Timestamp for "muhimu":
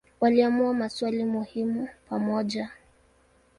1.23-1.87